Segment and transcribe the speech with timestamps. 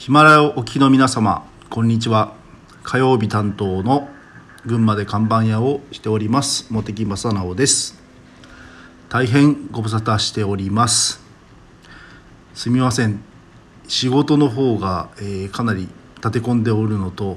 [0.00, 2.32] ヒマラヤ沖の皆様こんにちは。
[2.84, 4.08] 火曜日担当の
[4.64, 8.00] 群馬で看板屋をしております茂木正直です。
[9.10, 11.20] 大変ご無沙汰しております。
[12.54, 13.22] すみません。
[13.88, 15.86] 仕事の方が、えー、かなり
[16.16, 17.36] 立て込んでおるのと、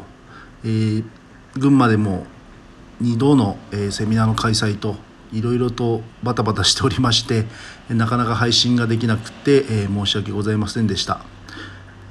[0.63, 1.03] えー、
[1.57, 2.25] 群馬でも
[3.01, 4.95] 2度の、えー、セミナーの開催と
[5.33, 7.43] いろいろとバタバタしておりまして
[7.89, 11.32] なかなか配信ができなくて、えー、申し訳ございませんでした。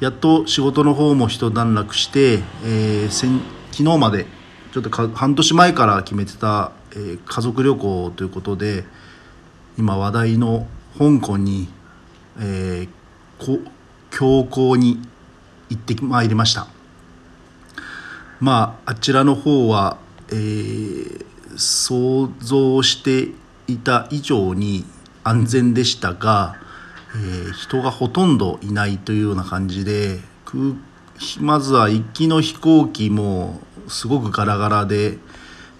[0.03, 4.27] やっと仕事の方も一段落して、えー、先昨日まで
[4.73, 8.83] ちょっと半年前から決めてた、えー、家族旅行ということで
[9.79, 10.67] 今話題の
[10.99, 11.69] 香港に、
[12.41, 13.61] えー、
[14.11, 15.01] 強行に
[15.71, 16.67] 行ってまいりました。
[18.41, 19.99] まああちらの方は、
[20.31, 21.25] えー、
[21.57, 23.29] 想像して
[23.69, 24.85] いた以上に
[25.23, 26.57] 安全でしたが、
[27.15, 30.21] えー、人がほとんどいないというような感じで
[31.41, 35.19] まずは行きの飛行機もすごくガラガラで、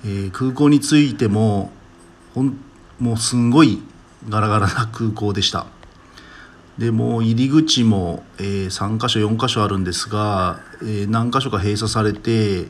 [0.05, 1.71] えー、空港に着いても
[2.35, 2.57] ほん
[2.99, 3.83] もうすんごい
[4.29, 5.67] ガラガラな空港でした。
[6.79, 12.69] でもう入り口も、えー、3か所4か所あるんですが、えー、何箇所か閉鎖されて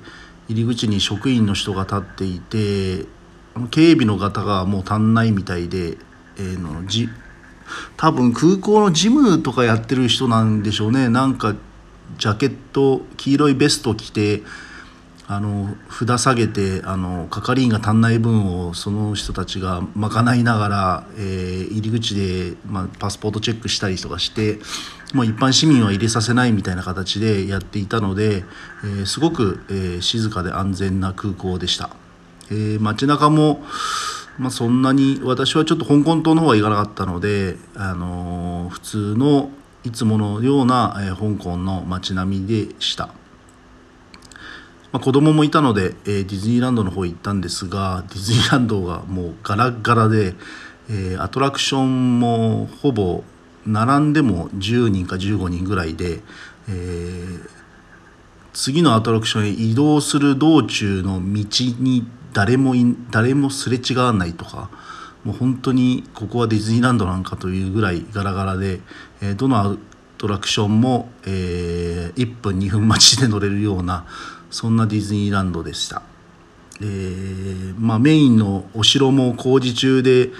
[0.48, 3.06] 入り口に職員の人が立っていて
[3.70, 5.98] 警備の方がもう足んないみたいで、
[6.36, 7.08] えー、のじ
[7.96, 11.54] 多分空港のジムとかやってる人なんでしょうねなんか
[12.18, 14.42] ジャケット黄色いベスト着て
[15.28, 24.58] あの札下げてあの係員が足んない分をその人たちが賄いながら、えー、入り口で、まあ、パスポートチェックしたりとかして
[25.14, 28.44] もう一般市民は入れさせないみたいな形でやっていたので、
[28.84, 31.90] えー、すごく、えー、静かで安全な空港でした。
[32.50, 33.62] えー、街中も
[34.38, 39.50] まあ、そんなに私はちょっと香港島の方は行かなかったので、あの普通の
[39.84, 43.08] いつものような、え香港の街並みでした。
[44.92, 50.34] まあ、子供もいたので、えー、ディズニーランドの方行ったんですがディズニーランドがもうガラガラで、
[50.90, 53.24] え、アトラクションもほぼ
[53.66, 56.20] 並んでも10人か15人ぐらいで、
[56.68, 57.24] え、
[58.52, 61.46] 次のアトラクションへ移動する道中の道
[61.80, 62.74] に誰も
[63.10, 64.70] 誰もすれ違わないとか
[65.24, 68.80] もう本当にここはディズニーランドなんかというぐらいガラガラで、
[69.20, 69.76] えー、どのア
[70.18, 74.06] トラクションも、えー、1分2分待ちで乗れるような
[74.50, 76.02] そんなディズニーランドでした、
[76.80, 80.30] えー、まあ、メインのお城も工事中で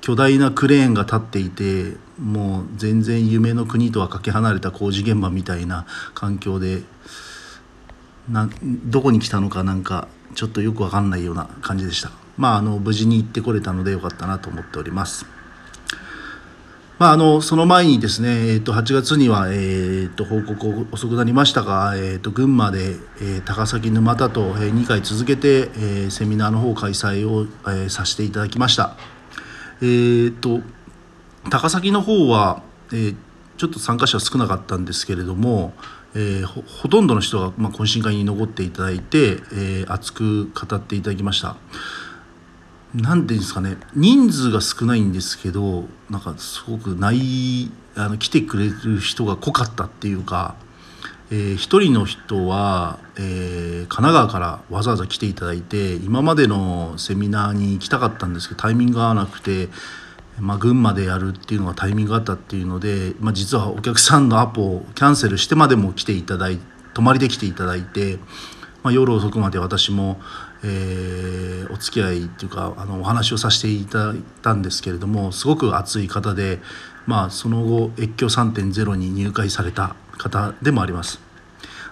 [0.00, 6.82] 巨大なクレーンが立っていてもう全然夢の国とはかけ離れた工事現場みたいな環境で
[8.30, 15.26] などこに来たのかなんかちょっとよく分かんないような感じでしたまああの無事に行ってこれたのでよかったなと思っております
[16.98, 28.96] まあ、あのその前にですね、えー、と8月には、えー、と報告遅くなりましたが、えー、と群馬で、えー、高崎沼田と、えー、2回続けて、えー、セミナーの方開催を、えー、させていただきました。
[29.80, 30.60] えー、と
[31.50, 32.62] 高崎の方は、
[32.92, 33.16] えー、
[33.56, 35.72] ちょっと参加者少なかったんですけれども、
[36.14, 41.56] えー、ほほとんどの人が、まあ、懇親会に残っていただいて、えー、熱く語っていただきました。
[42.94, 50.56] 何ていうんですかね人数が少ないんですけどなんかすごくないあの来てくれる人が濃かったっていうか、
[51.30, 59.68] えー、一人の人は、えー、神奈川からわざわざ来ていただいて今までのセミナーに行きたかったんですけどタイミングが合わなくて、
[60.40, 68.18] まあ、群馬でやるっていうのがタイミングがあったっていうので、まあ、実はお客さんのアポをキャンセルしてまでも来ていただいて泊まりで来ていただいて。
[68.82, 70.20] まあ、夜遅くまで私も、
[70.64, 76.58] えー、お付き合いっていうかあのお話をさせていただいたんですけれどもすごく熱い方で、
[77.06, 81.20] まあ、その後越境3.0に入会された方でもあります。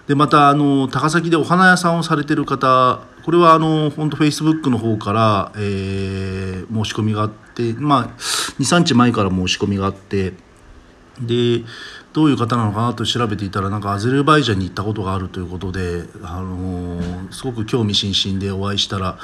[0.06, 8.06] でまたあの高崎でお花屋さんをされてる方これはあの本当フェイスブックの方から、えー、申し込みがあってまあ
[8.58, 10.32] 23日前から申し込みがあって
[11.20, 11.64] で
[12.12, 19.18] どういう方なのかなと調べていたらなんかアゼルバイジャンに行ったことがあるということで、あのー、すごく興味津々でお会いしたら、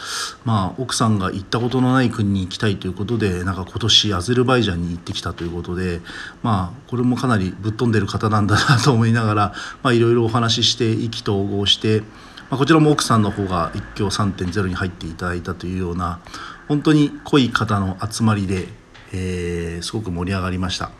[0.44, 6.00] まあ、奥さんが行ったことのない国に行きたいということでなんか今年アゼルバイジャンに行ってきたということで、
[6.42, 12.02] まあ、これもかなりぶっ飛んでる方なんだなと思いながら、まあ、いろいろお話しして意気投合して、
[12.50, 16.20] まあ、こちらも奥さんの方が一挙3.0に入っていただいたというような
[16.68, 18.66] 本当に濃い方の集まりで、
[19.12, 20.90] えー、すごく盛り上がりました。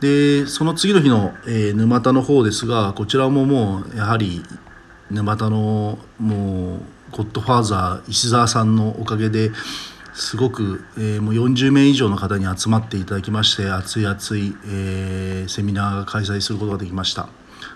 [0.00, 4.42] でその次の日の、えー、沼田の方ですがこちらももうやはり
[5.10, 6.80] 沼田のもう
[7.10, 9.50] ゴッドファーザー石澤さんのおかげで
[10.14, 17.28] すごく、えー、もう40名以上の方に集まっていただきまして熱い熱い、えー、セミナーが開催することができました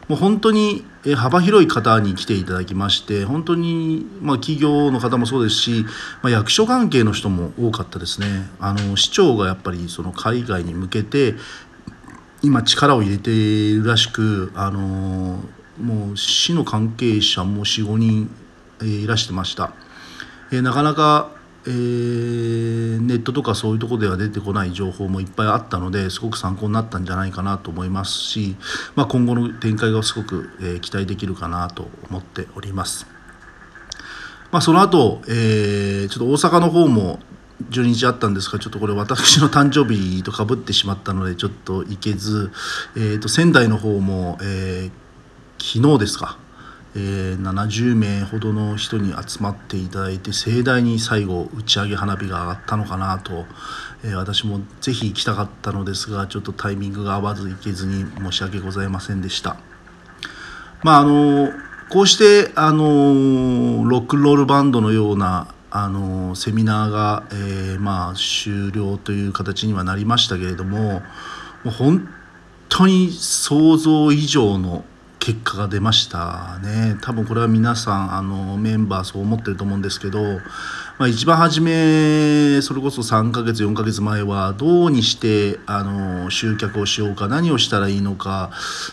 [0.08, 0.84] もう本当に
[1.16, 5.84] 幅広い方に来ていただきまして本当にま企業の方もそうですし、
[6.22, 8.26] まあ、役所関係の人も多かったですね
[8.58, 11.34] あの市長がやっぱりその海外に向けて
[12.42, 15.42] 今力を入れているらしくあの
[15.78, 18.30] もう市の関係者も45人
[18.80, 19.72] いらしてました。
[20.52, 21.30] えなかなか
[21.66, 28.56] えー、ネットとかそういうとこでは出てこない情報もいっぱいあったのですごく参考になったんじゃないかなと思いますし、
[28.94, 33.06] まあ、今後の展開がすごく、えー、期待できるかなと思っております。
[34.50, 37.20] まあ、その後、えー、ちょっと大阪の方も
[37.70, 42.50] 12日あったんですがちょっとこれ私の誕生日とかぶってしまったのでちょっと行けず、
[42.96, 44.90] えー、と仙台の方も、えー、
[45.58, 46.38] 昨日ですか
[47.00, 53.44] えー、70名ほどの人に集まっていただいて盛大に最後打ち上げ花火が上がったのかなと、
[54.02, 59.56] えー、私もぜひ行きたかったのですがちょっとタイミングが合わず行けずに申し訳ございませんでした。
[60.82, 61.50] まああの
[61.88, 71.02] こうしてあのロックンロールバンドのようなあのセミナーが、えー、まあ終了という形にはなりましたけれどもも
[71.66, 72.08] う本
[72.68, 74.84] 当に想像以上の
[75.28, 76.96] 結果が出ましたね。
[77.02, 80.22] 多分これは皆さんあのメンバーそう思ってると思うんですけど、
[80.98, 88.52] まあ、一番初めそれこそ3ヶ月4ヶ月前はどうにしてあの集客をしようか何をしたらいいのか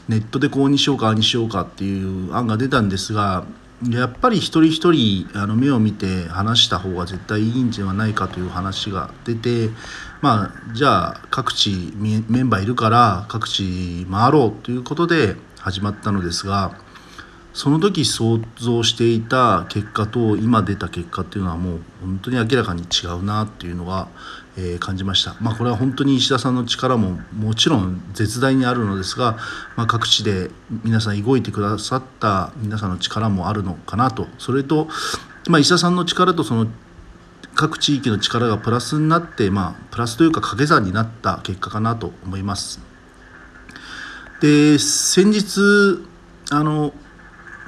[0.10, 3.46] ネットでこうにしようかああにしようかっていう案が出たんですが
[3.90, 9.70] やっぱり一人一人あの目を見て話した方が絶対いいんではないかという話が出て
[10.20, 16.78] まあじゃあ各地メンバーいるから各地回ろうということで始まったのですが
[17.56, 24.10] その時想像していた結果と今出た結果っていうのはもう本当に明らかに違うなっていうのが、
[24.58, 25.38] えー、感じました。
[25.40, 29.38] まあ、これは本当に石田さんの力ももちろん絶大にあるのですが、
[29.78, 30.52] まあ、各地で
[30.84, 34.90] 皆さん動いてくださった皆さんの力もあるのかなとそれと、
[35.48, 36.68] まあ、石田さんの力とその
[37.56, 42.95] 各地域の力がプラスになって、まあ、プラスというか掛け算になった結果かなと思います。
[44.46, 46.06] で先日
[46.52, 46.94] あの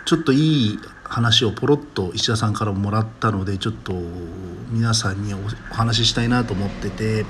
[0.05, 3.93] ちょっといい話をポロッと石田さんからもらったのでちょっと
[4.69, 5.39] 皆さんにお
[5.73, 7.25] 話ししたいなと思ってて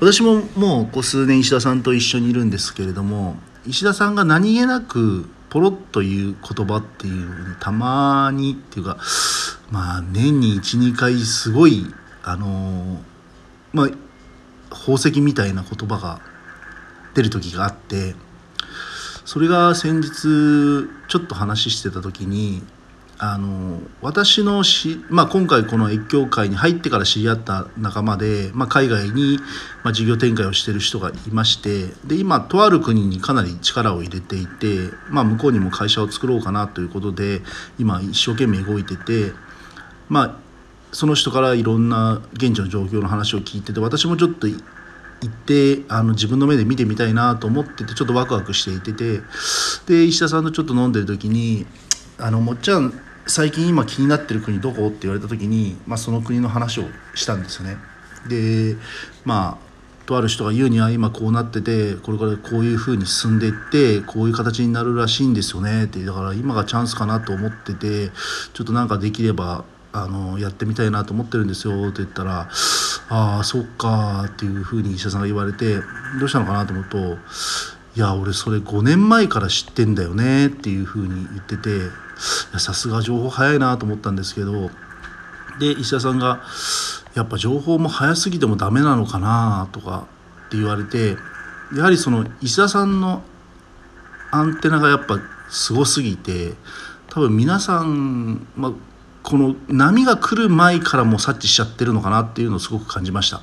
[0.00, 3.36] 私ももうこう数年石田さんと一緒にいるんですけれども
[3.66, 8.96] 石田さんが何気なくポロッと言う言葉っていうのにたまにっていうか
[9.70, 11.84] まあ年に12回すごい
[12.22, 13.02] あの
[13.74, 13.90] まあ
[14.70, 16.22] 宝石みたいな言葉が
[17.12, 18.14] 出る時があって。
[19.24, 22.62] それが先日ちょっと話してた時に
[23.24, 29.38] あの私のし、まあ、今回この越境会に入ってから知り合った仲間で、まあ、海外に、
[29.84, 37.42] ま、事業展開をしてる人がいましてで今とある国にかなり力を入れていて、まあ、向こうにも会社を作ろうかなということで
[37.78, 39.30] 今一生懸命動いてて、
[40.08, 40.36] まあ、
[40.90, 44.48] その人からいろんな現地の状況の話を聞いてて私もちょっと
[45.22, 49.20] 行ってあの自分の目で見てみたいなと思っててちょっとワクワクしていてて
[49.86, 51.66] で石田さんとちょっと飲んでる時に
[52.18, 52.92] 「あのもっちゃん
[53.26, 56.84] 最近今気になってる国どこ?」って言われた時に、まあ、その国の話を
[57.14, 57.76] したんですよね。
[58.28, 58.76] で
[59.24, 59.72] まあ
[60.06, 68.10] とある人が言うには今こうなっててこれからこういうふうに進んでいってこういう形になるらしいんですよねってだから今がチャンスかなと思ってて
[68.52, 72.48] ちょっとなんかできればあのやってみたいなと思ってるんですよって言ったら
[73.08, 75.76] ああそっかっていうふうに医者さんが言われて
[76.18, 76.98] どうしたのかなと思うと
[77.94, 81.68] いや俺それ5年前から知ってんだよねっていうふうに言ってて
[82.58, 84.70] さすが情報早いなと思ったんですけど
[85.60, 86.42] で石田さんが
[87.14, 90.06] 「やっぱ情報も早すぎてもダメなのかな」とか
[90.46, 91.18] って言われて
[91.76, 93.22] やはりその石田さんの
[94.30, 95.18] アンテナがやっぱ
[95.50, 96.54] すごすぎて
[97.10, 98.72] 多分皆さん、まあ、
[99.22, 103.40] この波が来る前からも察知しちゃってるのかなっていうのをすごく感じました。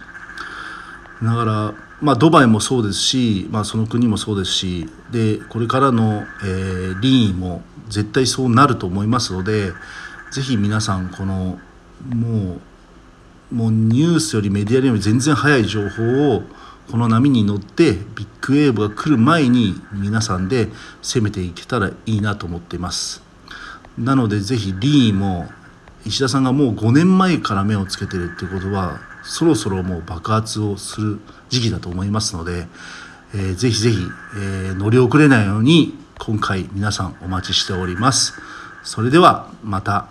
[1.23, 9.73] だからまあドバイもそうですし、まあ、その国もそうですしでこれからの、えー、リーンも絶対そうなると思いますので
[10.31, 11.59] ぜひ皆さんこの
[12.07, 12.61] もう
[13.55, 16.43] もうニュースよりメディアより全然早い情報を
[16.89, 20.69] この波に乗ってビッグウェーブが来る前に皆さんで
[21.01, 23.21] 攻めていけたらいいなと思っています。
[23.97, 25.49] なのでぜひリーも
[26.09, 32.65] 石田さんがもう5年前から目をつけてるっていうことはそろそろもう爆発をする時期だと思いますので、
[33.35, 33.97] えー、ぜひぜひ、
[34.35, 38.33] えー、乗り遅れないように今回皆さんお待ちしております。
[38.83, 40.07] それではまた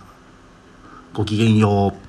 [1.13, 2.08] ごきげんよう。